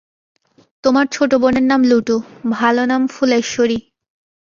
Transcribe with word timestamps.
তোমার 0.83 1.05
ছোট 1.11 1.31
বোনের 1.35 1.63
নাম 1.63 1.81
লুটু, 1.83 2.15
ভালো 2.51 2.81
নাম 2.85 3.01
ফুলেশ্বরী। 3.07 3.79